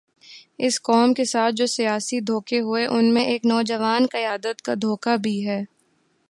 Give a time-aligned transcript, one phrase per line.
[0.57, 5.17] اس قوم کے ساتھ جو سیاسی دھوکے ہوئے، ان میں ایک نوجوان قیادت کا دھوکہ
[5.17, 5.63] بھی ہے۔